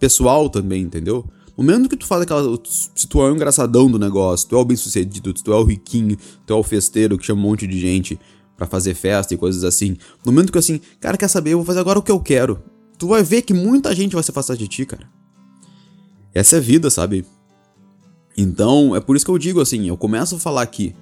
pessoal 0.00 0.50
também, 0.50 0.82
entendeu? 0.82 1.24
No 1.56 1.62
momento 1.62 1.88
que 1.88 1.96
tu 1.96 2.06
faz 2.06 2.22
aquela. 2.22 2.58
Se 2.64 3.06
tu 3.06 3.20
é 3.20 3.30
o 3.30 3.34
engraçadão 3.34 3.90
do 3.90 3.98
negócio, 3.98 4.48
tu 4.48 4.56
é 4.56 4.58
o 4.58 4.64
bem 4.64 4.76
sucedido, 4.76 5.32
tu 5.32 5.52
é 5.52 5.56
o 5.56 5.62
riquinho, 5.64 6.16
tu 6.44 6.52
é 6.52 6.56
o 6.56 6.62
festeiro 6.62 7.16
que 7.16 7.24
chama 7.24 7.40
um 7.40 7.44
monte 7.44 7.66
de 7.66 7.78
gente 7.78 8.18
para 8.56 8.66
fazer 8.66 8.94
festa 8.94 9.34
e 9.34 9.36
coisas 9.36 9.64
assim. 9.64 9.96
No 10.24 10.32
momento 10.32 10.50
que 10.52 10.58
assim, 10.58 10.80
cara, 11.00 11.16
quer 11.16 11.28
saber? 11.28 11.52
Eu 11.52 11.58
vou 11.58 11.66
fazer 11.66 11.80
agora 11.80 11.98
o 11.98 12.02
que 12.02 12.10
eu 12.10 12.20
quero. 12.20 12.62
Tu 12.98 13.06
vai 13.06 13.22
ver 13.22 13.42
que 13.42 13.54
muita 13.54 13.94
gente 13.94 14.14
vai 14.14 14.22
se 14.22 14.30
afastar 14.30 14.56
de 14.56 14.66
ti, 14.68 14.84
cara. 14.84 15.08
Essa 16.32 16.56
é 16.56 16.58
a 16.58 16.62
vida, 16.62 16.90
sabe? 16.90 17.24
Então, 18.36 18.94
é 18.96 19.00
por 19.00 19.14
isso 19.14 19.24
que 19.24 19.30
eu 19.30 19.38
digo 19.38 19.60
assim, 19.60 19.86
eu 19.88 19.96
começo 19.96 20.34
a 20.34 20.38
falar 20.38 20.62
aqui 20.62 20.94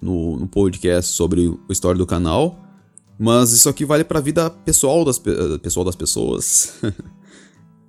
no, 0.00 0.38
no 0.38 0.46
podcast 0.46 1.12
sobre 1.12 1.58
a 1.68 1.72
história 1.72 1.98
do 1.98 2.06
canal, 2.06 2.58
mas 3.18 3.52
isso 3.52 3.68
aqui 3.68 3.84
vale 3.84 4.04
pra 4.04 4.20
vida 4.20 4.48
pessoal 4.50 5.04
das, 5.04 5.18
pessoal 5.60 5.84
das 5.84 5.96
pessoas. 5.96 6.74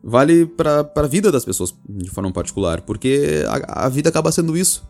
vale 0.08 0.46
para 0.46 0.88
a 0.96 1.08
vida 1.08 1.32
das 1.32 1.44
pessoas 1.44 1.74
de 1.90 2.12
forma 2.12 2.32
particular, 2.32 2.82
porque 2.82 3.44
a, 3.48 3.86
a, 3.86 3.90
vida 3.90 4.10
acaba 4.10 4.32
sendo 4.32 4.56
isso. 4.56 4.88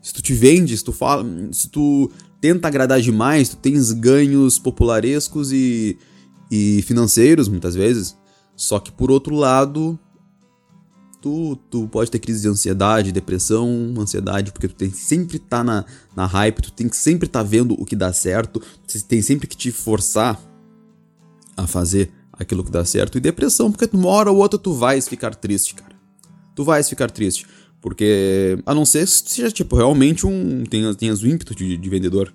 Se 0.00 0.14
tu 0.14 0.22
te 0.22 0.32
vende, 0.32 0.76
se 0.76 0.82
tu 0.82 0.90
fala, 0.90 1.22
se 1.52 1.68
tu 1.68 2.10
tenta 2.40 2.66
agradar 2.66 2.98
demais, 2.98 3.50
tu 3.50 3.56
tens 3.56 3.92
ganhos 3.92 4.58
popularescos 4.58 5.52
e, 5.52 5.98
e 6.50 6.80
financeiros 6.82 7.46
muitas 7.46 7.74
vezes. 7.74 8.16
Só 8.56 8.80
que 8.80 8.90
por 8.90 9.10
outro 9.10 9.36
lado, 9.36 9.98
tu, 11.20 11.56
tu 11.70 11.86
pode 11.88 12.10
ter 12.10 12.18
crise 12.18 12.40
de 12.40 12.48
ansiedade, 12.48 13.12
depressão, 13.12 13.68
ansiedade, 13.98 14.50
porque 14.50 14.66
tu 14.66 14.74
tem 14.74 14.90
que 14.90 14.96
sempre 14.96 15.36
estar 15.36 15.58
tá 15.58 15.64
na, 15.64 15.84
na 16.16 16.24
hype, 16.24 16.62
tu 16.62 16.72
tem 16.72 16.88
que 16.88 16.96
sempre 16.96 17.26
estar 17.26 17.42
tá 17.42 17.48
vendo 17.48 17.74
o 17.78 17.84
que 17.84 17.94
dá 17.94 18.12
certo, 18.14 18.60
tu 18.60 19.04
tem 19.04 19.20
sempre 19.20 19.46
que 19.46 19.56
te 19.56 19.70
forçar 19.70 20.40
a 21.54 21.66
fazer 21.66 22.10
aquilo 22.42 22.62
que 22.64 22.70
dá 22.70 22.84
certo. 22.84 23.18
E 23.18 23.20
depressão, 23.20 23.70
porque 23.70 23.88
uma 23.96 24.08
hora 24.08 24.30
ou 24.30 24.38
outra 24.38 24.58
tu 24.58 24.72
vais 24.72 25.08
ficar 25.08 25.34
triste, 25.34 25.74
cara. 25.74 25.94
Tu 26.54 26.64
vais 26.64 26.88
ficar 26.88 27.10
triste. 27.10 27.46
Porque, 27.80 28.58
a 28.64 28.74
não 28.74 28.84
ser 28.84 29.04
que 29.04 29.10
seja, 29.10 29.50
tipo, 29.50 29.74
realmente 29.74 30.24
um. 30.24 30.62
Tenhas, 30.64 30.94
tenhas 30.94 31.22
o 31.22 31.26
ímpeto 31.26 31.54
de, 31.54 31.76
de 31.76 31.90
vendedor. 31.90 32.32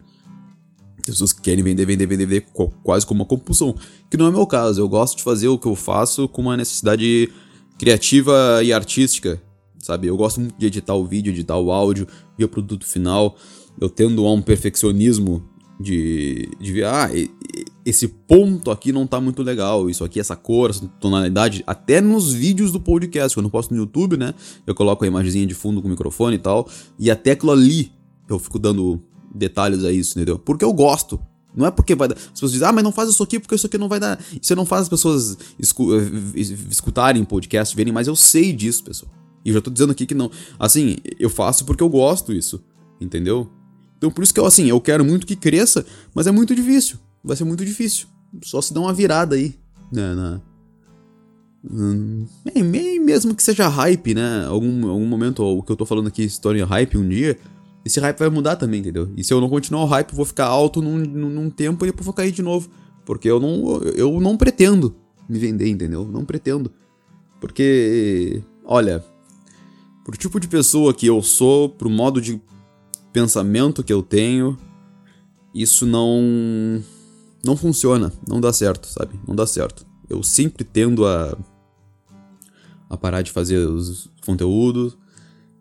Pessoas 1.06 1.32
que 1.32 1.42
querem 1.42 1.64
vender, 1.64 1.86
vender, 1.86 2.06
vender, 2.06 2.26
vender, 2.26 2.48
quase 2.84 3.06
como 3.06 3.22
uma 3.22 3.26
compulsão. 3.26 3.74
Que 4.12 4.18
não 4.18 4.28
é 4.28 4.32
meu 4.32 4.46
caso. 4.46 4.82
Eu 4.82 4.90
gosto 4.90 5.16
de 5.16 5.24
fazer 5.24 5.48
o 5.48 5.58
que 5.58 5.66
eu 5.66 5.76
faço 5.76 6.28
com 6.28 6.42
uma 6.42 6.58
necessidade 6.58 7.32
criativa 7.80 8.62
e 8.62 8.74
artística, 8.74 9.42
sabe? 9.80 10.08
Eu 10.08 10.18
gosto 10.18 10.42
muito 10.42 10.58
de 10.58 10.66
editar 10.66 10.96
o 10.96 11.06
vídeo, 11.06 11.32
editar 11.32 11.58
o 11.58 11.72
áudio, 11.72 12.06
ver 12.38 12.44
o 12.44 12.50
produto 12.50 12.86
final. 12.86 13.38
Eu 13.80 13.90
tendo 13.90 14.26
a 14.26 14.34
um 14.34 14.42
perfeccionismo 14.42 15.48
de, 15.80 16.50
de 16.60 16.72
ver, 16.72 16.86
ah, 16.86 17.10
esse 17.86 18.08
ponto 18.08 18.72
aqui 18.72 18.92
não 18.92 19.06
tá 19.06 19.22
muito 19.22 19.44
legal, 19.44 19.90
isso 19.90 20.04
aqui, 20.04 20.20
essa 20.20 20.36
cor, 20.36 20.70
essa 20.70 20.88
tonalidade, 21.00 21.64
até 21.68 22.02
nos 22.02 22.34
vídeos 22.34 22.72
do 22.72 22.80
podcast, 22.80 23.36
quando 23.36 23.46
eu 23.46 23.52
posto 23.52 23.74
no 23.74 23.80
YouTube, 23.80 24.18
né, 24.18 24.34
eu 24.66 24.74
coloco 24.74 25.04
a 25.04 25.08
imagenzinha 25.08 25.46
de 25.46 25.54
fundo 25.54 25.82
com 25.82 25.88
o 25.88 25.92
microfone 25.92 26.36
e 26.36 26.40
tal, 26.40 26.68
e 26.98 27.12
até 27.12 27.32
aquilo 27.32 27.52
ali 27.52 27.92
eu 28.28 28.40
fico 28.40 28.60
dando 28.60 29.02
detalhes 29.34 29.84
a 29.84 29.92
isso, 29.92 30.18
entendeu? 30.18 30.38
Porque 30.38 30.66
eu 30.66 30.74
gosto. 30.74 31.20
Não 31.56 31.66
é 31.66 31.72
porque 31.72 31.96
vai 31.96 32.08
dar. 32.08 32.16
As 32.16 32.28
pessoas 32.28 32.52
dizem, 32.52 32.68
ah, 32.68 32.72
mas 32.72 32.84
não 32.84 32.92
faz 32.92 33.10
isso 33.10 33.24
aqui 33.24 33.40
porque 33.40 33.56
isso 33.56 33.66
aqui 33.66 33.78
não 33.78 33.90
vai 33.90 34.00
dar. 34.00 34.20
Você 34.40 34.54
não 34.54 34.66
faz 34.66 34.84
as 34.84 34.90
pessoas 34.90 35.38
escu 35.58 35.96
eh, 35.96 36.40
escutarem 36.70 37.24
podcast, 37.24 37.76
verem, 37.76 37.92
mas 37.92 38.08
eu 38.08 38.16
sei 38.16 38.54
disso, 38.54 38.84
pessoal. 38.84 39.12
E 39.44 39.50
eu 39.50 39.56
já 39.56 39.62
tô 39.62 39.72
dizendo 39.72 39.92
aqui 39.92 40.06
que 40.06 40.14
não. 40.14 40.30
Assim, 40.60 40.98
eu 41.18 41.30
faço 41.30 41.66
porque 41.66 41.82
eu 41.82 41.90
gosto 41.90 42.32
isso, 42.32 42.64
entendeu? 43.02 43.50
Então 43.98 44.12
por 44.12 44.24
isso 44.24 44.34
que 44.34 44.40
eu, 44.40 44.46
assim, 44.46 44.68
eu 44.68 44.80
quero 44.80 45.04
muito 45.04 45.26
que 45.26 45.36
cresça, 45.36 45.86
mas 46.14 46.28
é 46.28 46.32
muito 46.32 46.56
difícil. 46.56 46.98
Vai 47.24 47.36
ser 47.36 47.44
muito 47.44 47.66
difícil. 47.66 48.08
Só 48.44 48.62
se 48.62 48.74
dá 48.74 48.80
uma 48.80 48.94
virada 48.94 49.36
aí, 49.36 49.56
né, 49.92 50.14
na... 50.14 50.42
Hum, 51.70 52.26
mesmo 53.02 53.36
que 53.36 53.44
seja 53.44 53.68
hype, 53.68 54.14
né? 54.14 54.46
Algum, 54.46 54.88
algum 54.88 55.06
momento, 55.06 55.44
o 55.44 55.62
que 55.62 55.72
eu 55.72 55.76
tô 55.76 55.86
falando 55.86 56.08
aqui, 56.08 56.24
história 56.24 56.66
hype 56.66 56.98
um 56.98 57.08
dia, 57.08 57.38
esse 57.84 58.00
hype 58.00 58.20
vai 58.20 58.30
mudar 58.30 58.56
também, 58.56 58.80
entendeu? 58.80 59.12
E 59.18 59.24
se 59.24 59.34
eu 59.34 59.42
não 59.42 59.50
continuar 59.50 59.84
o 59.84 59.88
hype, 59.88 60.12
eu 60.12 60.16
vou 60.16 60.26
ficar 60.26 60.46
alto 60.46 60.82
num, 60.82 60.98
num 60.98 61.50
tempo 61.50 61.86
e 61.86 61.90
depois 61.90 62.06
vou 62.06 62.14
cair 62.14 62.32
de 62.32 62.42
novo. 62.42 62.70
Porque 63.06 63.30
eu 63.30 63.40
não, 63.40 63.78
eu 63.96 64.20
não 64.20 64.38
pretendo 64.38 64.96
me 65.28 65.40
vender, 65.40 65.70
entendeu? 65.70 66.06
Não 66.06 66.26
pretendo. 66.26 66.72
Porque, 67.40 68.42
olha, 68.66 69.04
pro 70.04 70.18
tipo 70.18 70.40
de 70.40 70.48
pessoa 70.48 70.94
que 70.94 71.08
eu 71.08 71.22
sou, 71.22 71.70
pro 71.70 71.90
modo 71.90 72.22
de 72.22 72.42
pensamento 73.18 73.84
que 73.84 73.92
eu 73.92 74.04
tenho, 74.04 74.56
isso 75.54 75.88
não 75.88 76.84
não 77.44 77.58
funciona, 77.58 78.14
não 78.28 78.40
dá 78.40 78.54
certo, 78.54 78.88
sabe? 78.88 79.20
Não 79.28 79.36
dá 79.36 79.48
certo. 79.48 79.88
Eu 80.08 80.22
sempre 80.22 80.64
tendo 80.64 81.04
a 81.04 81.36
a 82.88 82.96
parar 82.96 83.24
de 83.24 83.32
fazer 83.32 83.58
os 83.68 84.08
conteúdos. 84.24 84.96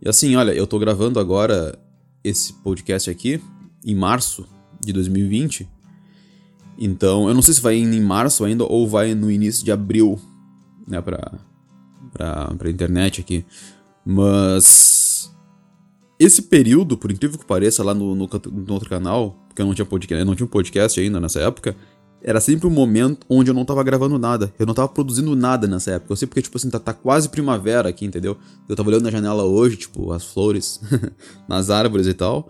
E 0.02 0.08
assim, 0.08 0.36
olha, 0.36 0.52
eu 0.52 0.66
tô 0.66 0.78
gravando 0.78 1.18
agora 1.18 1.78
esse 2.22 2.52
podcast 2.52 3.08
aqui 3.08 3.42
em 3.84 3.94
março 3.94 4.46
de 4.78 4.92
2020. 4.92 5.66
Então, 6.78 7.26
eu 7.26 7.34
não 7.34 7.40
sei 7.40 7.54
se 7.54 7.60
vai 7.62 7.76
em 7.76 8.00
março 8.02 8.44
ainda 8.44 8.64
ou 8.64 8.86
vai 8.86 9.14
no 9.14 9.30
início 9.30 9.64
de 9.64 9.72
abril, 9.72 10.20
né, 10.86 11.00
pra, 11.00 11.32
pra, 12.12 12.54
pra 12.54 12.70
internet 12.70 13.22
aqui. 13.22 13.46
Mas 14.04 14.86
esse 16.18 16.42
período, 16.42 16.96
por 16.96 17.11
incrível 17.11 17.38
que 17.38 17.44
pareça, 17.44 17.85
lá 17.85 17.94
no, 17.94 18.14
no, 18.14 18.28
no, 18.28 18.73
outro 18.73 18.88
canal, 18.88 19.37
porque 19.49 19.61
eu 19.61 19.66
não 19.66 19.75
tinha 19.75 19.85
podcast, 19.85 20.25
não 20.25 20.35
tinha 20.35 20.46
um 20.46 20.50
podcast 20.50 20.99
ainda 20.99 21.20
nessa 21.20 21.40
época, 21.40 21.76
era 22.23 22.40
sempre 22.40 22.66
um 22.66 22.70
momento 22.70 23.26
onde 23.28 23.50
eu 23.50 23.54
não 23.54 23.64
tava 23.64 23.85
gravando 23.85 24.18
nada. 24.18 24.52
Eu 24.58 24.66
não 24.66 24.75
tava 24.75 24.88
produzindo 24.88 25.37
nada 25.37 25.66
nessa 25.66 25.92
época. 25.92 26.12
Eu 26.12 26.16
sei 26.16 26.26
porque, 26.26 26.42
tipo 26.42 26.56
assim, 26.56 26.70
tá, 26.70 26.80
tá 26.80 26.92
quase 26.92 27.28
primavera 27.28 27.88
aqui, 27.88 28.04
entendeu? 28.04 28.37
Eu 28.68 28.75
tava 28.75 28.88
olhando 28.88 29.04
na 29.04 29.11
janela 29.11 29.44
hoje, 29.44 29.76
tipo, 29.76 30.11
as 30.11 30.25
flores 30.25 30.80
nas 31.46 31.70
árvores 31.70 32.06
e 32.06 32.14
tal. 32.14 32.49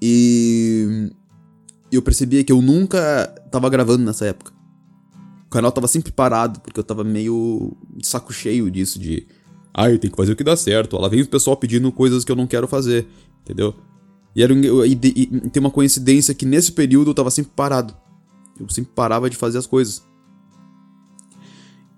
E 0.00 1.10
eu 1.92 2.00
percebia 2.00 2.44
que 2.44 2.52
eu 2.52 2.62
nunca 2.62 3.26
tava 3.50 3.68
gravando 3.68 4.04
nessa 4.04 4.26
época. 4.26 4.52
O 5.46 5.50
canal 5.50 5.72
tava 5.72 5.88
sempre 5.88 6.12
parado, 6.12 6.60
porque 6.60 6.78
eu 6.78 6.84
tava 6.84 7.02
meio 7.02 7.76
saco 8.02 8.32
cheio 8.32 8.70
disso, 8.70 8.98
de 8.98 9.26
ah, 9.72 9.90
eu 9.90 9.98
tenho 9.98 10.10
que 10.10 10.16
fazer 10.16 10.32
o 10.32 10.36
que 10.36 10.44
dá 10.44 10.56
certo. 10.56 10.96
Ela 10.96 11.08
vem 11.08 11.22
o 11.22 11.26
pessoal 11.26 11.56
pedindo 11.56 11.90
coisas 11.92 12.24
que 12.24 12.32
eu 12.32 12.36
não 12.36 12.46
quero 12.46 12.66
fazer, 12.66 13.06
entendeu? 13.42 13.74
E, 14.34 14.42
era, 14.42 14.52
e, 14.52 14.92
e, 14.92 15.22
e 15.22 15.50
tem 15.50 15.60
uma 15.60 15.70
coincidência 15.70 16.34
que 16.34 16.44
nesse 16.44 16.72
período 16.72 17.10
eu 17.10 17.14
tava 17.14 17.30
sempre 17.30 17.52
parado. 17.54 17.94
Eu 18.58 18.68
sempre 18.68 18.92
parava 18.94 19.30
de 19.30 19.36
fazer 19.36 19.58
as 19.58 19.66
coisas. 19.66 20.02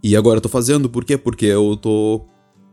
E 0.03 0.17
agora 0.17 0.39
eu 0.39 0.41
tô 0.41 0.49
fazendo, 0.49 0.89
por 0.89 1.05
quê? 1.05 1.17
Porque 1.17 1.47
eu 1.47 1.77
tô 1.77 2.27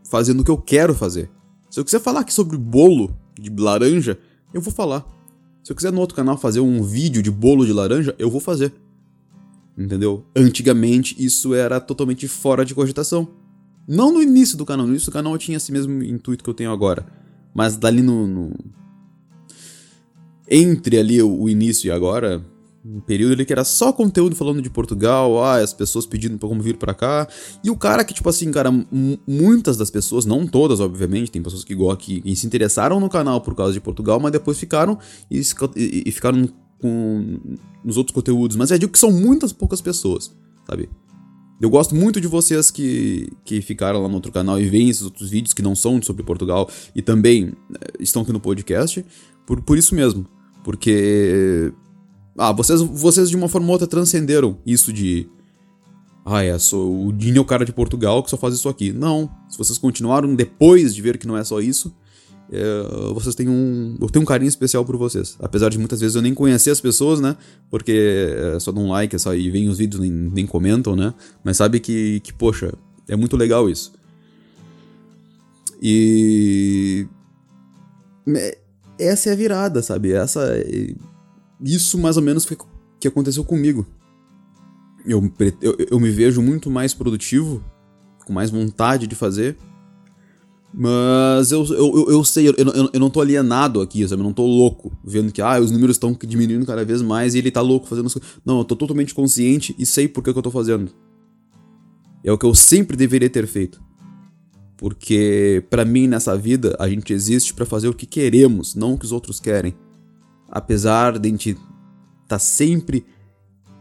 fazendo 0.08 0.40
o 0.40 0.44
que 0.44 0.50
eu 0.50 0.58
quero 0.58 0.94
fazer. 0.94 1.30
Se 1.70 1.78
eu 1.78 1.84
quiser 1.84 2.00
falar 2.00 2.20
aqui 2.20 2.32
sobre 2.32 2.56
bolo 2.56 3.16
de 3.38 3.50
laranja, 3.50 4.18
eu 4.52 4.60
vou 4.60 4.72
falar. 4.72 5.06
Se 5.62 5.70
eu 5.70 5.76
quiser 5.76 5.92
no 5.92 6.00
outro 6.00 6.16
canal 6.16 6.36
fazer 6.36 6.60
um 6.60 6.82
vídeo 6.82 7.22
de 7.22 7.30
bolo 7.30 7.64
de 7.64 7.72
laranja, 7.72 8.14
eu 8.18 8.30
vou 8.30 8.40
fazer. 8.40 8.72
Entendeu? 9.78 10.26
Antigamente 10.34 11.14
isso 11.18 11.54
era 11.54 11.80
totalmente 11.80 12.26
fora 12.26 12.64
de 12.64 12.74
cogitação. 12.74 13.28
Não 13.90 14.12
no 14.12 14.22
início 14.22 14.56
do 14.56 14.64
canal, 14.64 14.86
no 14.86 14.92
início 14.92 15.10
do 15.10 15.14
canal 15.14 15.32
eu 15.32 15.38
tinha 15.38 15.56
esse 15.56 15.72
mesmo 15.72 16.00
intuito 16.04 16.44
que 16.44 16.48
eu 16.48 16.54
tenho 16.54 16.70
agora. 16.70 17.04
Mas 17.52 17.76
dali 17.76 18.00
no. 18.00 18.24
no... 18.24 18.54
Entre 20.48 20.96
ali 20.96 21.20
o, 21.20 21.42
o, 21.42 21.48
início 21.48 21.88
e 21.88 21.90
agora, 21.90 22.44
um 22.84 23.00
período 23.00 23.32
ali 23.32 23.44
que 23.44 23.52
era 23.52 23.64
só 23.64 23.92
conteúdo 23.92 24.36
falando 24.36 24.62
de 24.62 24.70
Portugal, 24.70 25.42
ah, 25.42 25.56
as 25.56 25.74
pessoas 25.74 26.06
pedindo 26.06 26.38
pra 26.38 26.48
como 26.48 26.62
vir 26.62 26.76
pra 26.76 26.94
cá. 26.94 27.26
E 27.64 27.70
o 27.70 27.76
cara 27.76 28.04
que, 28.04 28.14
tipo 28.14 28.28
assim, 28.28 28.52
cara, 28.52 28.70
muitas 29.26 29.76
das 29.76 29.90
pessoas, 29.90 30.24
não 30.24 30.46
todas, 30.46 30.78
obviamente, 30.78 31.28
tem 31.28 31.42
pessoas 31.42 31.64
que, 31.64 31.74
que, 31.98 32.20
que 32.20 32.36
se 32.36 32.46
interessaram 32.46 33.00
no 33.00 33.08
canal 33.08 33.40
por 33.40 33.56
causa 33.56 33.72
de 33.72 33.80
Portugal, 33.80 34.20
mas 34.20 34.30
depois 34.30 34.56
ficaram 34.56 35.00
e, 35.28 35.40
e, 35.74 36.02
e 36.06 36.12
ficaram 36.12 36.48
com 36.80 37.40
nos 37.84 37.96
outros 37.96 38.14
conteúdos, 38.14 38.56
mas 38.56 38.70
eu 38.70 38.78
digo 38.78 38.92
que 38.92 38.98
são 39.00 39.10
muitas 39.10 39.52
poucas 39.52 39.80
pessoas, 39.80 40.32
sabe? 40.64 40.88
Eu 41.60 41.68
gosto 41.68 41.94
muito 41.94 42.20
de 42.20 42.26
vocês 42.26 42.70
que, 42.70 43.30
que 43.44 43.60
ficaram 43.60 44.00
lá 44.02 44.08
no 44.08 44.14
outro 44.14 44.32
canal 44.32 44.58
e 44.58 44.66
veem 44.66 44.88
esses 44.88 45.02
outros 45.02 45.28
vídeos 45.28 45.52
que 45.52 45.60
não 45.60 45.74
são 45.74 46.00
sobre 46.00 46.22
Portugal 46.22 46.70
e 46.96 47.02
também 47.02 47.52
eh, 47.74 47.92
estão 48.00 48.22
aqui 48.22 48.32
no 48.32 48.40
podcast, 48.40 49.04
por, 49.46 49.60
por 49.60 49.76
isso 49.76 49.94
mesmo. 49.94 50.26
Porque. 50.64 51.72
Ah, 52.38 52.52
vocês, 52.52 52.80
vocês 52.80 53.28
de 53.28 53.36
uma 53.36 53.48
forma 53.48 53.66
ou 53.66 53.72
outra 53.74 53.86
transcenderam 53.86 54.58
isso 54.64 54.90
de. 54.90 55.28
Ah, 56.24 56.42
é, 56.42 56.58
sou 56.58 57.06
o 57.06 57.12
Dini 57.12 57.38
é 57.38 57.40
o 57.40 57.44
cara 57.44 57.64
de 57.64 57.72
Portugal 57.72 58.22
que 58.22 58.30
só 58.30 58.38
faz 58.38 58.54
isso 58.54 58.68
aqui. 58.68 58.92
Não. 58.92 59.30
Se 59.48 59.58
vocês 59.58 59.76
continuaram 59.76 60.34
depois 60.34 60.94
de 60.94 61.02
ver 61.02 61.18
que 61.18 61.26
não 61.26 61.36
é 61.36 61.44
só 61.44 61.60
isso, 61.60 61.94
é, 62.52 63.12
vocês 63.14 63.34
têm 63.34 63.48
um. 63.48 63.96
Eu 64.00 64.08
tenho 64.08 64.24
um 64.24 64.26
carinho 64.26 64.48
especial 64.48 64.84
por 64.84 64.96
vocês. 64.96 65.36
Apesar 65.38 65.68
de 65.68 65.78
muitas 65.78 66.00
vezes 66.00 66.16
eu 66.16 66.22
nem 66.22 66.34
conhecer 66.34 66.70
as 66.70 66.80
pessoas, 66.80 67.20
né? 67.20 67.36
Porque 67.70 67.92
é 68.56 68.58
só 68.58 68.72
dão 68.72 68.84
um 68.84 68.90
like 68.90 69.14
é 69.14 69.18
só, 69.18 69.32
e 69.34 69.48
vêm 69.50 69.68
os 69.68 69.78
vídeos 69.78 70.00
nem, 70.00 70.10
nem 70.10 70.46
comentam, 70.46 70.96
né? 70.96 71.14
Mas 71.44 71.56
sabe 71.56 71.78
que, 71.78 72.18
que, 72.20 72.32
poxa, 72.32 72.74
é 73.08 73.14
muito 73.14 73.36
legal 73.36 73.70
isso. 73.70 73.92
E. 75.80 77.06
Essa 78.98 79.30
é 79.30 79.32
a 79.32 79.36
virada, 79.36 79.80
sabe? 79.80 80.12
Essa. 80.12 80.52
Isso 81.62 81.98
mais 81.98 82.16
ou 82.16 82.22
menos 82.22 82.44
foi 82.44 82.56
que 82.98 83.06
aconteceu 83.06 83.44
comigo. 83.44 83.86
Eu, 85.06 85.32
eu, 85.62 85.76
eu 85.88 86.00
me 86.00 86.10
vejo 86.10 86.42
muito 86.42 86.68
mais 86.68 86.92
produtivo, 86.92 87.64
com 88.26 88.32
mais 88.32 88.50
vontade 88.50 89.06
de 89.06 89.14
fazer 89.14 89.56
mas 90.72 91.50
eu, 91.50 91.64
eu, 91.66 92.06
eu, 92.10 92.24
sei, 92.24 92.48
eu, 92.48 92.54
eu, 92.56 92.90
eu 92.92 93.00
não 93.00 93.10
tô 93.10 93.20
alienado 93.20 93.80
aqui, 93.80 94.06
sabe? 94.06 94.20
Eu 94.20 94.24
não 94.24 94.32
tô 94.32 94.46
louco, 94.46 94.96
vendo 95.04 95.32
que 95.32 95.42
ah, 95.42 95.58
os 95.58 95.70
números 95.70 95.96
estão 95.96 96.16
diminuindo 96.26 96.64
cada 96.64 96.84
vez 96.84 97.02
mais 97.02 97.34
e 97.34 97.38
ele 97.38 97.50
tá 97.50 97.60
louco 97.60 97.88
fazendo 97.88 98.06
as 98.06 98.14
coisas. 98.14 98.30
Não, 98.44 98.58
eu 98.58 98.64
tô 98.64 98.76
totalmente 98.76 99.12
consciente 99.12 99.74
e 99.78 99.84
sei 99.84 100.06
por 100.06 100.22
que, 100.22 100.32
que 100.32 100.38
eu 100.38 100.42
tô 100.42 100.50
fazendo. 100.50 100.92
É 102.22 102.30
o 102.30 102.38
que 102.38 102.46
eu 102.46 102.54
sempre 102.54 102.96
deveria 102.96 103.28
ter 103.28 103.46
feito. 103.46 103.82
Porque 104.76 105.64
para 105.68 105.84
mim 105.84 106.06
nessa 106.06 106.36
vida 106.38 106.76
a 106.78 106.88
gente 106.88 107.12
existe 107.12 107.52
para 107.52 107.66
fazer 107.66 107.88
o 107.88 107.94
que 107.94 108.06
queremos, 108.06 108.74
não 108.74 108.94
o 108.94 108.98
que 108.98 109.04
os 109.04 109.12
outros 109.12 109.40
querem. 109.40 109.74
Apesar 110.48 111.18
de 111.18 111.28
a 111.28 111.30
gente 111.30 111.56
tá 112.28 112.38
sempre 112.38 113.04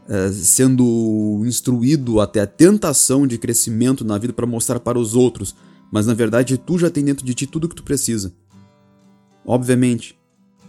uh, 0.10 0.34
sendo 0.34 1.44
instruído 1.46 2.20
até 2.20 2.42
a 2.42 2.48
tentação 2.48 3.28
de 3.28 3.38
crescimento 3.38 4.04
na 4.04 4.18
vida 4.18 4.34
para 4.34 4.48
mostrar 4.48 4.80
para 4.80 4.98
os 4.98 5.16
outros 5.16 5.56
mas 5.92 6.06
na 6.06 6.14
verdade 6.14 6.58
tu 6.58 6.78
já 6.78 6.90
tem 6.90 7.04
dentro 7.04 7.26
de 7.26 7.34
ti 7.34 7.48
tudo 7.48 7.66
o 7.66 7.70
que 7.70 7.76
tu 7.76 7.84
precisa. 7.84 8.34
Obviamente, 9.46 10.18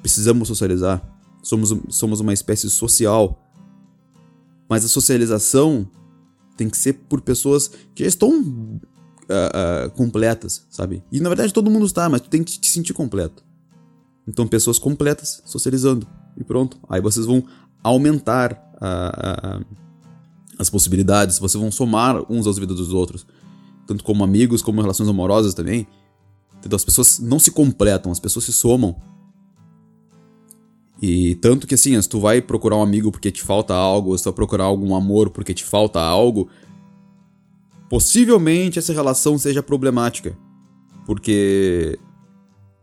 precisamos 0.00 0.49
socializar, 0.49 1.03
somos, 1.43 1.75
somos 1.89 2.21
uma 2.21 2.33
espécie 2.33 2.71
social, 2.71 3.53
mas 4.69 4.85
a 4.85 4.89
socialização 4.89 5.89
tem 6.57 6.69
que 6.69 6.77
ser 6.77 6.95
por 7.09 7.21
pessoas 7.21 7.69
que 7.95 8.03
já 8.03 8.09
estão 8.09 8.41
uh, 8.41 9.87
uh, 9.87 9.91
completas, 9.93 10.67
sabe? 10.71 11.03
E 11.11 11.21
na 11.21 11.29
verdade 11.29 11.53
todo 11.53 11.71
mundo 11.71 11.87
está, 11.87 12.09
mas 12.09 12.21
tu 12.21 12.29
tem 12.29 12.43
que 12.43 12.59
te 12.59 12.71
sentir 12.71 12.93
completo. 12.93 13.43
Então, 14.27 14.47
pessoas 14.47 14.79
completas 14.79 15.43
socializando. 15.45 16.07
E 16.37 16.45
pronto. 16.45 16.79
Aí 16.89 17.00
vocês 17.00 17.27
vão 17.27 17.45
aumentar 17.83 18.53
uh, 18.77 19.65
as 20.59 20.71
possibilidades, 20.71 21.39
vocês 21.39 21.61
vão 21.61 21.73
somar 21.73 22.23
uns 22.31 22.47
às 22.47 22.57
vidas 22.57 22.77
dos 22.77 22.93
outros 22.93 23.27
tanto 23.90 24.04
como 24.04 24.23
amigos, 24.23 24.62
como 24.62 24.80
relações 24.80 25.09
amorosas 25.09 25.52
também. 25.52 25.85
As 26.73 26.85
pessoas 26.85 27.18
não 27.18 27.40
se 27.40 27.50
completam, 27.50 28.12
as 28.12 28.20
pessoas 28.20 28.44
se 28.44 28.52
somam. 28.52 28.94
E 31.02 31.35
tanto 31.37 31.66
que 31.66 31.75
assim, 31.75 32.00
se 32.00 32.09
tu 32.09 32.20
vai 32.20 32.40
procurar 32.40 32.76
um 32.76 32.82
amigo 32.82 33.11
porque 33.11 33.32
te 33.32 33.42
falta 33.42 33.75
algo, 33.75 34.11
ou 34.11 34.18
se 34.18 34.23
tu 34.23 34.28
vai 34.28 34.35
procurar 34.35 34.64
algum 34.64 34.94
amor 34.94 35.30
porque 35.30 35.52
te 35.52 35.64
falta 35.64 35.99
algo, 36.00 36.49
possivelmente 37.88 38.78
essa 38.78 38.93
relação 38.93 39.36
seja 39.36 39.60
problemática. 39.60 40.38
Porque 41.04 41.99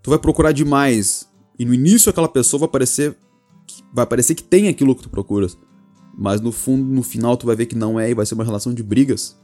tu 0.03 0.09
vai 0.09 0.19
procurar 0.19 0.51
demais 0.51 1.29
e 1.57 1.63
no 1.63 1.73
início 1.73 2.09
aquela 2.09 2.27
pessoa 2.27 2.59
vai 2.61 2.69
parecer 2.69 3.15
vai 3.93 4.05
parecer 4.05 4.35
que 4.35 4.43
tem 4.43 4.67
aquilo 4.67 4.95
que 4.95 5.03
tu 5.03 5.09
procuras, 5.09 5.57
mas 6.17 6.41
no 6.41 6.51
fundo, 6.51 6.83
no 6.83 7.03
final 7.03 7.37
tu 7.37 7.45
vai 7.45 7.55
ver 7.55 7.65
que 7.65 7.75
não 7.75 7.97
é 7.97 8.09
e 8.09 8.13
vai 8.13 8.25
ser 8.25 8.33
uma 8.33 8.43
relação 8.43 8.73
de 8.73 8.83
brigas 8.83 9.37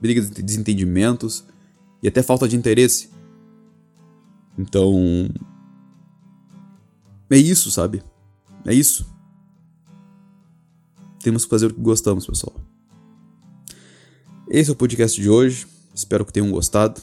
brigas, 0.00 0.30
desentendimentos 0.30 1.44
e 2.02 2.08
até 2.08 2.22
falta 2.22 2.48
de 2.48 2.56
interesse. 2.56 3.10
Então. 4.58 5.28
É 7.30 7.36
isso, 7.36 7.70
sabe? 7.70 8.02
É 8.64 8.72
isso. 8.72 9.06
Temos 11.22 11.44
que 11.44 11.50
fazer 11.50 11.66
o 11.66 11.74
que 11.74 11.80
gostamos, 11.80 12.26
pessoal. 12.26 12.54
Esse 14.48 14.70
é 14.70 14.72
o 14.72 14.76
podcast 14.76 15.20
de 15.20 15.28
hoje. 15.28 15.66
Espero 15.94 16.24
que 16.24 16.32
tenham 16.32 16.50
gostado. 16.50 17.00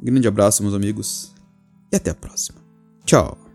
grande 0.00 0.28
abraço, 0.28 0.62
meus 0.62 0.74
amigos. 0.74 1.34
E 1.92 1.96
até 1.96 2.10
a 2.10 2.14
próxima. 2.14 2.58
Tchau. 3.04 3.49